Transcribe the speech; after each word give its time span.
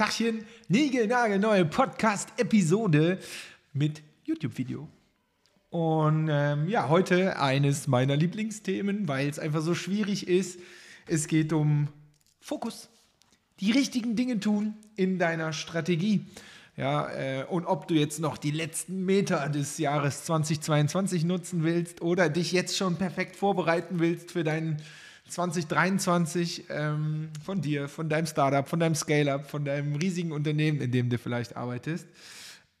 Tachchen, 0.00 0.46
neue 0.70 1.66
Podcast-Episode 1.66 3.18
mit 3.74 4.00
YouTube-Video. 4.24 4.88
Und 5.68 6.30
ähm, 6.32 6.70
ja, 6.70 6.88
heute 6.88 7.38
eines 7.38 7.86
meiner 7.86 8.16
Lieblingsthemen, 8.16 9.08
weil 9.08 9.28
es 9.28 9.38
einfach 9.38 9.60
so 9.60 9.74
schwierig 9.74 10.26
ist. 10.26 10.58
Es 11.06 11.28
geht 11.28 11.52
um 11.52 11.88
Fokus. 12.40 12.88
Die 13.60 13.72
richtigen 13.72 14.16
Dinge 14.16 14.40
tun 14.40 14.72
in 14.96 15.18
deiner 15.18 15.52
Strategie. 15.52 16.24
Ja, 16.78 17.10
äh, 17.10 17.44
und 17.44 17.66
ob 17.66 17.86
du 17.86 17.92
jetzt 17.92 18.20
noch 18.20 18.38
die 18.38 18.52
letzten 18.52 19.04
Meter 19.04 19.50
des 19.50 19.76
Jahres 19.76 20.24
2022 20.24 21.24
nutzen 21.24 21.62
willst 21.62 22.00
oder 22.00 22.30
dich 22.30 22.52
jetzt 22.52 22.74
schon 22.74 22.96
perfekt 22.96 23.36
vorbereiten 23.36 23.98
willst 23.98 24.30
für 24.30 24.44
deinen 24.44 24.80
2023 25.30 26.64
ähm, 26.68 27.30
von 27.42 27.60
dir, 27.60 27.88
von 27.88 28.08
deinem 28.08 28.26
Startup, 28.26 28.68
von 28.68 28.80
deinem 28.80 28.94
Scale-up, 28.94 29.48
von 29.48 29.64
deinem 29.64 29.94
riesigen 29.94 30.32
Unternehmen, 30.32 30.80
in 30.80 30.92
dem 30.92 31.08
du 31.08 31.18
vielleicht 31.18 31.56
arbeitest, 31.56 32.06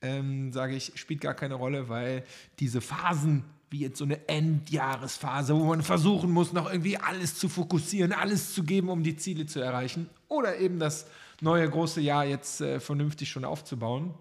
ähm, 0.02 0.52
sage 0.52 0.74
ich, 0.74 0.92
spielt 0.96 1.20
gar 1.20 1.34
keine 1.34 1.54
Rolle, 1.54 1.88
weil 1.88 2.24
diese 2.58 2.80
Phasen, 2.80 3.44
wie 3.70 3.80
jetzt 3.80 3.98
so 3.98 4.04
eine 4.04 4.28
Endjahresphase, 4.28 5.54
wo 5.54 5.64
man 5.64 5.82
versuchen 5.82 6.30
muss, 6.30 6.52
noch 6.52 6.70
irgendwie 6.70 6.96
alles 6.96 7.36
zu 7.36 7.48
fokussieren, 7.48 8.12
alles 8.12 8.52
zu 8.52 8.64
geben, 8.64 8.88
um 8.88 9.02
die 9.02 9.16
Ziele 9.16 9.46
zu 9.46 9.60
erreichen, 9.60 10.10
oder 10.28 10.58
eben 10.58 10.78
das 10.78 11.06
neue 11.40 11.68
große 11.68 12.00
Jahr 12.00 12.24
jetzt 12.24 12.60
äh, 12.60 12.80
vernünftig 12.80 13.30
schon 13.30 13.44
aufzubauen, 13.44 14.14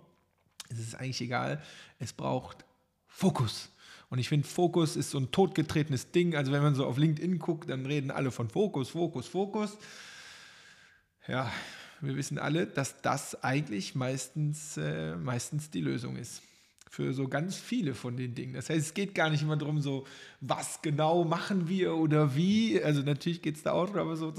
es 0.69 0.79
ist 0.79 0.95
eigentlich 0.95 1.21
egal. 1.21 1.61
Es 1.97 2.13
braucht 2.13 2.63
Fokus. 3.07 3.69
Und 4.09 4.17
ich 4.17 4.29
finde, 4.29 4.47
Fokus 4.47 4.95
ist 4.95 5.11
so 5.11 5.19
ein 5.19 5.31
totgetretenes 5.31 6.11
Ding. 6.11 6.35
Also 6.35 6.51
wenn 6.51 6.63
man 6.63 6.75
so 6.75 6.85
auf 6.85 6.97
LinkedIn 6.97 7.37
guckt, 7.37 7.69
dann 7.69 7.85
reden 7.85 8.09
alle 8.09 8.31
von 8.31 8.49
Fokus, 8.49 8.89
Fokus, 8.89 9.27
Fokus. 9.27 9.77
Ja, 11.27 11.51
wir 12.01 12.15
wissen 12.15 12.39
alle, 12.39 12.65
dass 12.65 13.01
das 13.01 13.43
eigentlich 13.43 13.93
meistens, 13.93 14.77
äh, 14.77 15.15
meistens 15.15 15.69
die 15.69 15.81
Lösung 15.81 16.15
ist. 16.15 16.41
Für 16.89 17.13
so 17.13 17.27
ganz 17.27 17.55
viele 17.55 17.93
von 17.93 18.17
den 18.17 18.33
Dingen. 18.33 18.53
Das 18.55 18.71
heißt, 18.71 18.79
es 18.79 18.93
geht 18.95 19.13
gar 19.13 19.29
nicht 19.29 19.43
immer 19.43 19.57
darum, 19.57 19.79
so, 19.79 20.07
was 20.41 20.81
genau 20.81 21.23
machen 21.23 21.69
wir 21.69 21.95
oder 21.95 22.35
wie. 22.35 22.81
Also 22.81 23.03
natürlich 23.03 23.43
geht 23.43 23.57
es 23.57 23.63
da 23.63 23.73
auch 23.73 23.85
darum, 23.85 24.07
aber 24.07 24.15
so 24.15 24.33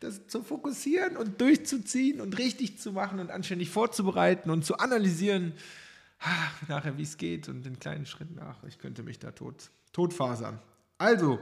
das 0.00 0.26
zu 0.26 0.42
fokussieren 0.42 1.16
und 1.16 1.40
durchzuziehen 1.40 2.20
und 2.20 2.36
richtig 2.36 2.78
zu 2.78 2.92
machen 2.92 3.18
und 3.18 3.30
anständig 3.30 3.70
vorzubereiten 3.70 4.50
und 4.50 4.66
zu 4.66 4.76
analysieren 4.76 5.54
ach, 6.20 6.68
nachher, 6.68 6.98
wie 6.98 7.02
es 7.02 7.16
geht 7.16 7.48
und 7.48 7.64
den 7.64 7.78
kleinen 7.78 8.06
Schritten 8.06 8.34
nach. 8.34 8.62
Ich 8.64 8.78
könnte 8.78 9.02
mich 9.02 9.18
da 9.18 9.32
tot, 9.32 9.70
totfasern. 9.92 10.58
Also, 10.98 11.38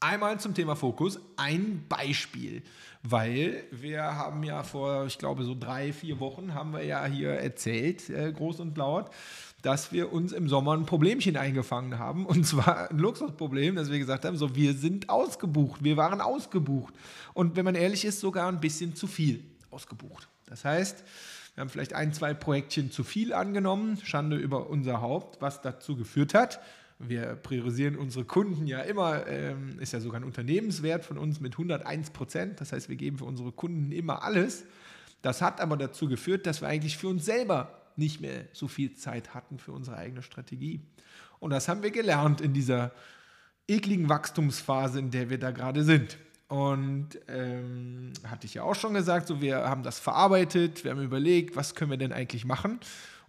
einmal 0.00 0.38
zum 0.38 0.54
Thema 0.54 0.76
Fokus 0.76 1.18
ein 1.36 1.84
Beispiel, 1.88 2.62
weil 3.02 3.64
wir 3.70 4.02
haben 4.02 4.42
ja 4.42 4.62
vor, 4.62 5.06
ich 5.06 5.18
glaube, 5.18 5.44
so 5.44 5.56
drei, 5.58 5.92
vier 5.92 6.20
Wochen 6.20 6.54
haben 6.54 6.72
wir 6.72 6.84
ja 6.84 7.04
hier 7.06 7.30
erzählt, 7.30 8.10
äh, 8.10 8.32
groß 8.32 8.60
und 8.60 8.76
laut, 8.76 9.10
dass 9.62 9.92
wir 9.92 10.12
uns 10.12 10.32
im 10.32 10.46
Sommer 10.46 10.76
ein 10.76 10.84
Problemchen 10.84 11.38
eingefangen 11.38 11.98
haben. 11.98 12.26
Und 12.26 12.46
zwar 12.46 12.90
ein 12.90 12.98
Luxusproblem, 12.98 13.76
dass 13.76 13.90
wir 13.90 13.98
gesagt 13.98 14.26
haben, 14.26 14.36
so, 14.36 14.54
wir 14.54 14.74
sind 14.74 15.08
ausgebucht, 15.08 15.82
wir 15.82 15.96
waren 15.96 16.20
ausgebucht. 16.20 16.92
Und 17.32 17.56
wenn 17.56 17.64
man 17.64 17.74
ehrlich 17.74 18.04
ist, 18.04 18.20
sogar 18.20 18.48
ein 18.48 18.60
bisschen 18.60 18.94
zu 18.94 19.06
viel 19.06 19.42
ausgebucht. 19.70 20.28
Das 20.46 20.66
heißt, 20.66 21.02
wir 21.54 21.60
haben 21.60 21.68
vielleicht 21.68 21.92
ein, 21.92 22.12
zwei 22.12 22.34
Projektchen 22.34 22.90
zu 22.90 23.04
viel 23.04 23.32
angenommen, 23.32 23.98
Schande 24.02 24.36
über 24.36 24.68
unser 24.68 25.00
Haupt, 25.00 25.40
was 25.40 25.62
dazu 25.62 25.96
geführt 25.96 26.34
hat. 26.34 26.60
Wir 26.98 27.36
priorisieren 27.36 27.96
unsere 27.96 28.24
Kunden 28.24 28.66
ja 28.66 28.80
immer, 28.80 29.26
ähm, 29.26 29.78
ist 29.78 29.92
ja 29.92 30.00
sogar 30.00 30.20
ein 30.20 30.24
Unternehmenswert 30.24 31.04
von 31.04 31.18
uns 31.18 31.40
mit 31.40 31.52
101 31.54 32.10
Prozent. 32.10 32.60
Das 32.60 32.72
heißt, 32.72 32.88
wir 32.88 32.96
geben 32.96 33.18
für 33.18 33.24
unsere 33.24 33.52
Kunden 33.52 33.92
immer 33.92 34.22
alles. 34.22 34.64
Das 35.22 35.42
hat 35.42 35.60
aber 35.60 35.76
dazu 35.76 36.08
geführt, 36.08 36.46
dass 36.46 36.60
wir 36.60 36.68
eigentlich 36.68 36.98
für 36.98 37.08
uns 37.08 37.24
selber 37.24 37.80
nicht 37.96 38.20
mehr 38.20 38.46
so 38.52 38.66
viel 38.66 38.94
Zeit 38.94 39.34
hatten 39.34 39.58
für 39.58 39.72
unsere 39.72 39.96
eigene 39.96 40.22
Strategie. 40.22 40.80
Und 41.38 41.50
das 41.50 41.68
haben 41.68 41.82
wir 41.82 41.90
gelernt 41.90 42.40
in 42.40 42.52
dieser 42.52 42.92
ekligen 43.68 44.08
Wachstumsphase, 44.08 44.98
in 44.98 45.10
der 45.10 45.30
wir 45.30 45.38
da 45.38 45.50
gerade 45.52 45.84
sind. 45.84 46.18
Und 46.48 47.18
ähm, 47.28 48.12
hatte 48.28 48.46
ich 48.46 48.54
ja 48.54 48.62
auch 48.62 48.74
schon 48.74 48.94
gesagt, 48.94 49.28
so 49.28 49.40
wir 49.40 49.68
haben 49.68 49.82
das 49.82 49.98
verarbeitet, 49.98 50.84
wir 50.84 50.90
haben 50.90 51.02
überlegt, 51.02 51.56
was 51.56 51.74
können 51.74 51.90
wir 51.90 51.98
denn 51.98 52.12
eigentlich 52.12 52.44
machen 52.44 52.80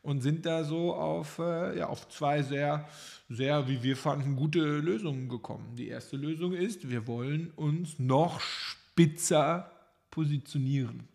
und 0.02 0.22
sind 0.22 0.46
da 0.46 0.64
so 0.64 0.94
auf, 0.94 1.40
äh, 1.40 1.80
ja, 1.80 1.88
auf 1.88 2.08
zwei 2.10 2.44
sehr, 2.44 2.88
sehr, 3.30 3.68
wie 3.68 3.82
wir 3.82 3.98
fanden, 3.98 4.36
gute 4.36 4.60
Lösungen 4.60 5.30
gekommen. 5.30 5.76
Die 5.76 5.88
erste 5.88 6.18
Lösung 6.18 6.54
ist, 6.54 6.90
wir 6.90 7.08
wollen 7.08 7.52
uns 7.56 7.98
noch 7.98 8.40
spitzer 8.40 9.72
positionieren. 10.12 11.08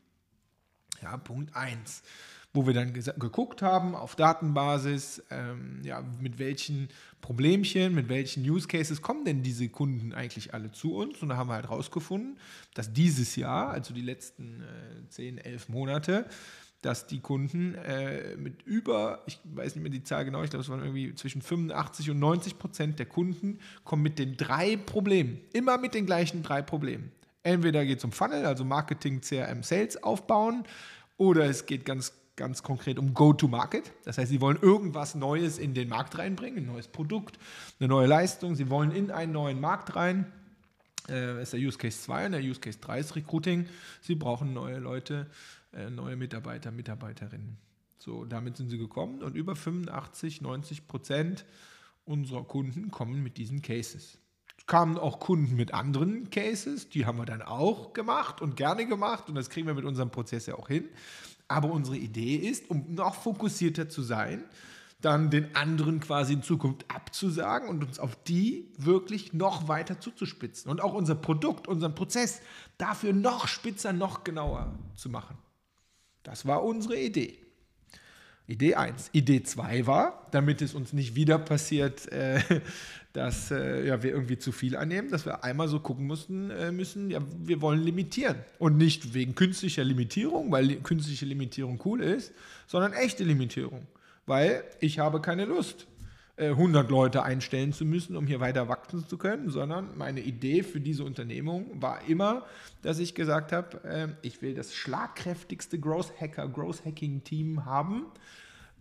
Ja, 1.03 1.17
Punkt 1.19 1.55
1 1.55 2.03
wo 2.53 2.67
wir 2.67 2.75
dann 2.75 2.93
geguckt 2.93 3.63
haben 3.63 3.95
auf 3.95 4.17
Datenbasis, 4.17 5.23
ähm, 5.31 5.81
ja, 5.85 6.03
mit 6.21 6.39
welchen 6.39 6.89
Problemchen, 7.21 7.95
mit 7.95 8.09
welchen 8.09 8.49
Use 8.49 8.67
Cases 8.67 9.01
kommen 9.03 9.25
denn 9.25 9.43
diese 9.43 9.69
Kunden 9.69 10.13
eigentlich 10.13 10.53
alle 10.53 10.73
zu 10.73 10.97
uns. 10.97 11.23
Und 11.23 11.29
da 11.29 11.37
haben 11.37 11.49
wir 11.49 11.55
halt 11.55 11.71
rausgefunden, 11.71 12.39
dass 12.75 12.93
dieses 12.93 13.37
Jahr, 13.37 13.71
also 13.71 13.95
die 13.95 14.03
letzten 14.03 14.63
äh, 14.63 15.09
10, 15.09 15.39
11 15.39 15.69
Monate, 15.69 16.27
dass 16.83 17.07
die 17.07 17.21
Kunden 17.21 17.75
äh, 17.75 18.37
mit 18.37 18.63
über, 18.63 19.23
ich 19.27 19.39
weiß 19.45 19.75
nicht 19.75 19.83
mehr 19.83 19.93
die 19.93 20.03
Zahl 20.03 20.25
genau, 20.25 20.43
ich 20.43 20.51
glaube, 20.51 20.63
es 20.63 20.69
waren 20.71 20.81
irgendwie 20.81 21.15
zwischen 21.15 21.43
85 21.43 22.11
und 22.11 22.19
90 22.19 22.59
Prozent 22.59 22.99
der 22.99 23.07
Kunden 23.07 23.59
kommen 23.85 24.03
mit 24.03 24.19
den 24.19 24.37
drei 24.37 24.77
Problemen, 24.77 25.41
immer 25.53 25.79
mit 25.79 25.95
den 25.95 26.07
gleichen 26.07 26.43
drei 26.43 26.63
Problemen. 26.63 27.13
Entweder 27.43 27.85
geht 27.85 27.99
es 27.99 28.05
um 28.05 28.13
Funnel, 28.13 28.47
also 28.47 28.65
Marketing, 28.65 29.21
CRM, 29.21 29.63
Sales 29.63 30.03
aufbauen, 30.03 30.65
oder 31.17 31.45
es 31.45 31.67
geht 31.67 31.85
ganz 31.85 32.15
ganz 32.41 32.63
konkret 32.63 32.99
um 32.99 33.13
Go-to-Market. 33.13 33.93
Das 34.05 34.17
heißt, 34.17 34.31
sie 34.31 34.41
wollen 34.41 34.59
irgendwas 34.61 35.15
Neues 35.15 35.59
in 35.59 35.75
den 35.75 35.91
Markt 35.91 36.17
reinbringen, 36.17 36.65
ein 36.65 36.73
neues 36.73 36.89
Produkt, 36.89 37.39
eine 37.79 37.89
neue 37.89 38.07
Leistung. 38.07 38.55
Sie 38.55 38.71
wollen 38.71 38.93
in 38.93 39.11
einen 39.11 39.33
neuen 39.33 39.61
Markt 39.61 39.95
rein. 39.95 40.25
Äh, 41.07 41.43
ist 41.43 41.53
der 41.53 41.61
Use 41.61 41.77
Case 41.77 42.01
2 42.01 42.27
und 42.27 42.33
der 42.33 42.41
Use 42.41 42.59
Case 42.59 42.79
3 42.81 43.01
ist 43.01 43.15
Recruiting. 43.15 43.67
Sie 44.01 44.15
brauchen 44.15 44.55
neue 44.55 44.79
Leute, 44.79 45.27
äh, 45.75 45.91
neue 45.91 46.17
Mitarbeiter, 46.17 46.71
Mitarbeiterinnen. 46.71 47.59
So, 47.99 48.25
damit 48.25 48.57
sind 48.57 48.71
sie 48.71 48.79
gekommen 48.79 49.23
und 49.23 49.37
über 49.37 49.55
85, 49.55 50.41
90 50.41 50.89
Prozent 50.89 51.45
unserer 52.07 52.45
Kunden 52.45 52.91
kommen 52.91 53.23
mit 53.23 53.37
diesen 53.37 53.61
Cases. 53.61 54.17
Es 54.57 54.67
kamen 54.67 54.97
auch 54.97 55.21
Kunden 55.21 55.57
mit 55.57 55.75
anderen 55.75 56.31
Cases, 56.31 56.89
die 56.89 57.05
haben 57.05 57.19
wir 57.19 57.27
dann 57.27 57.43
auch 57.43 57.93
gemacht 57.93 58.41
und 58.41 58.57
gerne 58.57 58.87
gemacht 58.87 59.29
und 59.29 59.35
das 59.35 59.51
kriegen 59.51 59.67
wir 59.67 59.75
mit 59.75 59.85
unserem 59.85 60.11
Prozess 60.11 60.47
ja 60.47 60.55
auch 60.55 60.69
hin. 60.69 60.89
Aber 61.51 61.73
unsere 61.73 61.97
Idee 61.97 62.37
ist, 62.37 62.71
um 62.71 62.95
noch 62.95 63.17
fokussierter 63.17 63.89
zu 63.89 64.03
sein, 64.03 64.45
dann 65.01 65.31
den 65.31 65.57
anderen 65.57 65.99
quasi 65.99 66.35
in 66.35 66.45
Zukunft 66.45 66.85
abzusagen 66.89 67.69
und 67.69 67.83
uns 67.83 67.99
auf 67.99 68.15
die 68.23 68.71
wirklich 68.79 69.33
noch 69.33 69.67
weiter 69.67 69.99
zuzuspitzen 69.99 70.71
und 70.71 70.81
auch 70.81 70.95
unser 70.95 71.17
Produkt, 71.17 71.67
unseren 71.67 71.97
Prozess 71.97 72.41
dafür 72.79 73.13
noch 73.13 73.49
spitzer, 73.49 73.93
noch 73.93 74.23
genauer 74.23 74.73
zu 74.95 75.09
machen. 75.09 75.39
Das 76.23 76.47
war 76.47 76.63
unsere 76.63 76.97
Idee. 76.97 77.37
Idee 78.51 78.75
1. 78.75 79.11
Idee 79.13 79.43
2 79.43 79.87
war, 79.87 80.27
damit 80.33 80.61
es 80.61 80.75
uns 80.75 80.93
nicht 80.93 81.15
wieder 81.15 81.39
passiert, 81.39 82.11
äh, 82.13 82.41
dass 83.13 83.51
äh, 83.51 83.87
ja, 83.87 84.03
wir 84.03 84.11
irgendwie 84.11 84.39
zu 84.39 84.53
viel 84.53 84.77
annehmen, 84.77 85.11
dass 85.11 85.25
wir 85.25 85.45
einmal 85.45 85.69
so 85.69 85.81
gucken 85.81 86.07
mussten, 86.07 86.51
äh, 86.51 86.73
müssen, 86.73 87.11
ja, 87.11 87.21
wir 87.39 87.61
wollen 87.61 87.81
limitieren. 87.81 88.37
Und 88.59 88.77
nicht 88.77 89.15
wegen 89.15 89.35
künstlicher 89.35 89.85
Limitierung, 89.85 90.51
weil 90.51 90.77
künstliche 90.77 91.27
Limitierung 91.27 91.81
cool 91.85 92.03
ist, 92.03 92.33
sondern 92.67 92.93
echte 92.93 93.25
Limitierung. 93.25 93.87
Weil 94.27 94.65
ich 94.81 94.99
habe 94.99 95.21
keine 95.21 95.45
Lust, 95.45 95.87
100 96.41 96.89
äh, 96.89 96.91
Leute 96.91 97.23
einstellen 97.23 97.73
zu 97.73 97.85
müssen, 97.85 98.17
um 98.17 98.27
hier 98.27 98.41
weiter 98.41 98.69
wachsen 98.69 99.07
zu 99.07 99.19
können, 99.19 99.51
sondern 99.51 99.97
meine 99.99 100.21
Idee 100.21 100.63
für 100.63 100.81
diese 100.81 101.05
Unternehmung 101.05 101.83
war 101.83 102.01
immer, 102.09 102.47
dass 102.83 102.99
ich 102.99 103.15
gesagt 103.15 103.53
habe, 103.53 103.85
äh, 103.85 104.09
ich 104.23 104.41
will 104.41 104.55
das 104.55 104.75
schlagkräftigste 104.75 105.79
Growth 105.79 106.13
Hacker, 106.19 106.49
Growth 106.49 106.85
Hacking 106.85 107.25
Team 107.25 107.67
haben, 107.67 108.07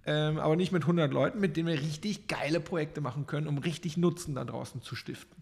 ähm, 0.06 0.38
aber 0.38 0.56
nicht 0.56 0.72
mit 0.72 0.84
100 0.84 1.12
Leuten, 1.12 1.40
mit 1.40 1.58
denen 1.58 1.68
wir 1.68 1.80
richtig 1.80 2.28
geile 2.28 2.62
Projekte 2.62 3.02
machen 3.02 3.26
können, 3.26 3.48
um 3.48 3.58
richtig 3.58 3.98
Nutzen 3.98 4.36
da 4.36 4.46
draußen 4.46 4.82
zu 4.82 4.96
stiften. 4.96 5.40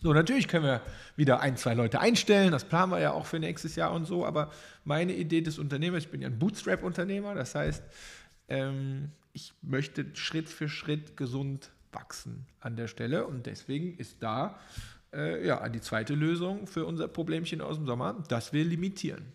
So, 0.00 0.12
natürlich 0.12 0.46
können 0.46 0.64
wir 0.64 0.80
wieder 1.16 1.40
ein, 1.40 1.56
zwei 1.56 1.74
Leute 1.74 2.00
einstellen, 2.00 2.52
das 2.52 2.64
planen 2.64 2.92
wir 2.92 3.00
ja 3.00 3.12
auch 3.12 3.26
für 3.26 3.38
nächstes 3.38 3.74
Jahr 3.76 3.92
und 3.92 4.04
so, 4.06 4.24
aber 4.24 4.50
meine 4.84 5.12
Idee 5.12 5.40
des 5.40 5.58
Unternehmers, 5.58 6.04
ich 6.04 6.10
bin 6.10 6.20
ja 6.20 6.28
ein 6.28 6.38
Bootstrap-Unternehmer, 6.38 7.34
das 7.34 7.54
heißt, 7.54 7.82
ähm, 8.48 9.10
ich 9.38 9.54
möchte 9.62 10.04
Schritt 10.14 10.48
für 10.48 10.68
Schritt 10.68 11.16
gesund 11.16 11.70
wachsen 11.92 12.44
an 12.58 12.74
der 12.74 12.88
Stelle 12.88 13.24
und 13.24 13.46
deswegen 13.46 13.96
ist 13.96 14.16
da 14.20 14.58
äh, 15.12 15.46
ja, 15.46 15.68
die 15.68 15.80
zweite 15.80 16.14
Lösung 16.14 16.66
für 16.66 16.84
unser 16.84 17.06
Problemchen 17.06 17.60
aus 17.60 17.76
dem 17.76 17.86
Sommer, 17.86 18.24
dass 18.28 18.52
wir 18.52 18.64
limitieren. 18.64 19.26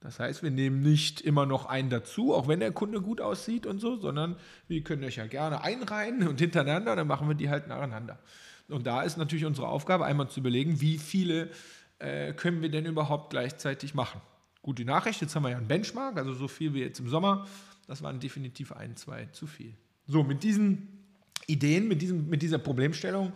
Das 0.00 0.18
heißt, 0.18 0.42
wir 0.42 0.50
nehmen 0.50 0.82
nicht 0.82 1.20
immer 1.20 1.46
noch 1.46 1.66
einen 1.66 1.90
dazu, 1.90 2.34
auch 2.34 2.48
wenn 2.48 2.58
der 2.58 2.72
Kunde 2.72 3.00
gut 3.00 3.20
aussieht 3.20 3.66
und 3.66 3.78
so, 3.78 3.96
sondern 3.96 4.34
wir 4.66 4.82
können 4.82 5.04
euch 5.04 5.16
ja 5.16 5.28
gerne 5.28 5.62
einreihen 5.62 6.26
und 6.26 6.40
hintereinander, 6.40 6.96
dann 6.96 7.06
machen 7.06 7.28
wir 7.28 7.36
die 7.36 7.48
halt 7.48 7.68
nacheinander. 7.68 8.18
Und 8.68 8.84
da 8.84 9.02
ist 9.02 9.16
natürlich 9.16 9.44
unsere 9.44 9.68
Aufgabe, 9.68 10.06
einmal 10.06 10.28
zu 10.28 10.40
überlegen, 10.40 10.80
wie 10.80 10.98
viele 10.98 11.50
äh, 12.00 12.32
können 12.32 12.62
wir 12.62 12.68
denn 12.68 12.84
überhaupt 12.84 13.30
gleichzeitig 13.30 13.94
machen. 13.94 14.20
Gute 14.60 14.84
Nachricht, 14.84 15.20
jetzt 15.20 15.36
haben 15.36 15.44
wir 15.44 15.50
ja 15.50 15.58
einen 15.58 15.68
Benchmark, 15.68 16.16
also 16.16 16.34
so 16.34 16.48
viel 16.48 16.74
wie 16.74 16.80
jetzt 16.80 16.98
im 16.98 17.08
Sommer. 17.08 17.46
Das 17.86 18.02
waren 18.02 18.20
definitiv 18.20 18.72
ein, 18.72 18.96
zwei 18.96 19.26
zu 19.26 19.46
viel. 19.46 19.74
So, 20.06 20.22
mit 20.22 20.42
diesen 20.42 20.88
Ideen, 21.46 21.88
mit, 21.88 22.02
diesem, 22.02 22.28
mit 22.28 22.42
dieser 22.42 22.58
Problemstellung 22.58 23.32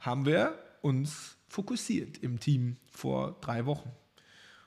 haben 0.00 0.26
wir 0.26 0.58
uns 0.82 1.36
fokussiert 1.48 2.18
im 2.18 2.40
Team 2.40 2.76
vor 2.90 3.36
drei 3.40 3.66
Wochen. 3.66 3.90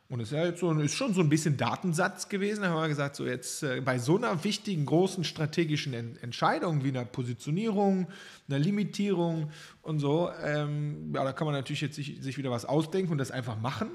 Und 0.09 0.21
es 0.21 0.29
ist, 0.31 0.37
ja 0.37 0.45
jetzt 0.45 0.61
so, 0.61 0.71
ist 0.71 0.95
schon 0.95 1.13
so 1.13 1.19
ein 1.19 1.27
bisschen 1.27 1.57
Datensatz 1.57 2.29
gewesen. 2.29 2.61
Da 2.61 2.69
haben 2.69 2.81
wir 2.81 2.87
gesagt, 2.87 3.17
so 3.17 3.25
jetzt 3.25 3.61
äh, 3.63 3.81
bei 3.81 3.99
so 3.99 4.15
einer 4.15 4.41
wichtigen, 4.45 4.85
großen 4.85 5.25
strategischen 5.25 5.93
en 5.93 6.15
Entscheidung 6.17 6.85
wie 6.85 6.89
einer 6.89 7.03
Positionierung, 7.03 8.07
einer 8.47 8.57
Limitierung 8.57 9.51
und 9.81 9.99
so, 9.99 10.31
ähm, 10.41 11.11
ja, 11.13 11.25
da 11.25 11.33
kann 11.33 11.45
man 11.45 11.55
natürlich 11.55 11.81
jetzt 11.81 11.95
sich, 11.95 12.21
sich, 12.21 12.37
wieder 12.37 12.51
was 12.51 12.63
ausdenken 12.63 13.11
und 13.11 13.17
das 13.17 13.31
einfach 13.31 13.59
machen. 13.59 13.89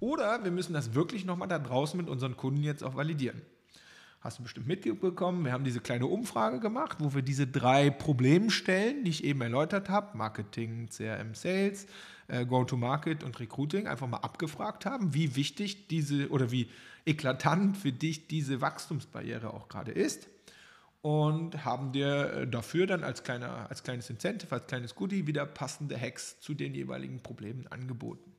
Oder 0.00 0.42
wir 0.42 0.50
müssen 0.50 0.72
das 0.72 0.94
wirklich 0.94 1.24
nochmal 1.24 1.46
da 1.46 1.60
draußen 1.60 1.96
mit 1.96 2.08
unseren 2.08 2.36
Kunden 2.36 2.64
jetzt 2.64 2.82
auch 2.82 2.96
validieren. 2.96 3.40
Hast 4.22 4.38
du 4.38 4.44
bestimmt 4.44 4.68
mitbekommen, 4.68 5.44
wir 5.44 5.50
haben 5.50 5.64
diese 5.64 5.80
kleine 5.80 6.06
Umfrage 6.06 6.60
gemacht, 6.60 6.98
wo 7.00 7.12
wir 7.12 7.22
diese 7.22 7.48
drei 7.48 7.90
Problemstellen, 7.90 9.02
die 9.02 9.10
ich 9.10 9.24
eben 9.24 9.40
erläutert 9.40 9.88
habe, 9.88 10.16
Marketing, 10.16 10.88
CRM, 10.88 11.34
Sales, 11.34 11.88
äh, 12.28 12.46
Go-to-Market 12.46 13.24
und 13.24 13.40
Recruiting 13.40 13.88
einfach 13.88 14.06
mal 14.06 14.18
abgefragt 14.18 14.86
haben, 14.86 15.12
wie 15.12 15.34
wichtig 15.34 15.88
diese 15.88 16.28
oder 16.30 16.52
wie 16.52 16.70
eklatant 17.04 17.76
für 17.76 17.90
dich 17.90 18.28
diese 18.28 18.60
Wachstumsbarriere 18.60 19.52
auch 19.52 19.68
gerade 19.68 19.90
ist. 19.90 20.28
Und 21.00 21.64
haben 21.64 21.90
dir 21.90 22.32
äh, 22.32 22.46
dafür 22.46 22.86
dann 22.86 23.02
als, 23.02 23.24
kleiner, 23.24 23.68
als 23.70 23.82
kleines 23.82 24.08
Incentive, 24.08 24.54
als 24.54 24.68
kleines 24.68 24.94
Goodie 24.94 25.26
wieder 25.26 25.46
passende 25.46 26.00
Hacks 26.00 26.38
zu 26.38 26.54
den 26.54 26.76
jeweiligen 26.76 27.24
Problemen 27.24 27.66
angeboten. 27.66 28.30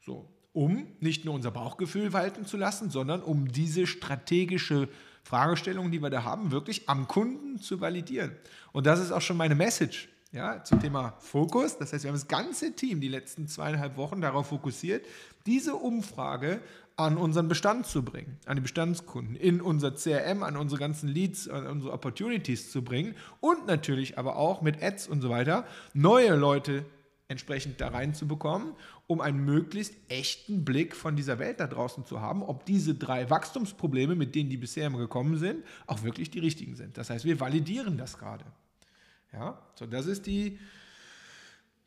So, 0.00 0.28
um 0.52 0.86
nicht 1.00 1.24
nur 1.24 1.34
unser 1.34 1.50
Bauchgefühl 1.50 2.12
walten 2.12 2.46
zu 2.46 2.56
lassen, 2.56 2.88
sondern 2.88 3.20
um 3.20 3.50
diese 3.50 3.88
strategische 3.88 4.88
Fragestellung, 5.28 5.90
die 5.90 6.00
wir 6.00 6.08
da 6.08 6.24
haben, 6.24 6.50
wirklich 6.50 6.88
am 6.88 7.06
Kunden 7.06 7.58
zu 7.58 7.82
validieren. 7.82 8.32
Und 8.72 8.86
das 8.86 8.98
ist 8.98 9.12
auch 9.12 9.20
schon 9.20 9.36
meine 9.36 9.54
Message 9.54 10.08
ja, 10.32 10.64
zum 10.64 10.80
Thema 10.80 11.16
Fokus. 11.18 11.76
Das 11.76 11.92
heißt, 11.92 12.04
wir 12.04 12.08
haben 12.08 12.16
das 12.16 12.28
ganze 12.28 12.74
Team 12.74 13.02
die 13.02 13.08
letzten 13.08 13.46
zweieinhalb 13.46 13.98
Wochen 13.98 14.22
darauf 14.22 14.46
fokussiert, 14.46 15.04
diese 15.44 15.74
Umfrage 15.74 16.62
an 16.96 17.18
unseren 17.18 17.46
Bestand 17.46 17.86
zu 17.86 18.02
bringen, 18.02 18.38
an 18.46 18.56
die 18.56 18.62
Bestandskunden, 18.62 19.36
in 19.36 19.60
unser 19.60 19.94
CRM, 19.94 20.42
an 20.42 20.56
unsere 20.56 20.80
ganzen 20.80 21.10
Leads, 21.10 21.46
an 21.46 21.66
unsere 21.66 21.92
Opportunities 21.92 22.72
zu 22.72 22.82
bringen 22.82 23.14
und 23.40 23.66
natürlich 23.66 24.16
aber 24.16 24.36
auch 24.36 24.62
mit 24.62 24.82
Ads 24.82 25.08
und 25.08 25.20
so 25.20 25.28
weiter 25.28 25.66
neue 25.92 26.36
Leute 26.36 26.86
entsprechend 27.28 27.82
da 27.82 27.88
reinzubekommen, 27.88 28.72
um 29.08 29.22
einen 29.22 29.42
möglichst 29.44 29.94
echten 30.08 30.66
Blick 30.66 30.94
von 30.94 31.16
dieser 31.16 31.38
Welt 31.38 31.60
da 31.60 31.66
draußen 31.66 32.04
zu 32.04 32.20
haben, 32.20 32.42
ob 32.42 32.66
diese 32.66 32.94
drei 32.94 33.28
Wachstumsprobleme, 33.28 34.14
mit 34.14 34.34
denen 34.34 34.50
die 34.50 34.58
bisher 34.58 34.86
immer 34.86 34.98
gekommen 34.98 35.38
sind, 35.38 35.64
auch 35.86 36.02
wirklich 36.02 36.30
die 36.30 36.38
richtigen 36.38 36.76
sind. 36.76 36.98
Das 36.98 37.08
heißt, 37.08 37.24
wir 37.24 37.40
validieren 37.40 37.96
das 37.96 38.18
gerade. 38.18 38.44
Ja, 39.32 39.58
so 39.76 39.86
das 39.86 40.06
ist 40.06 40.26
die, 40.26 40.58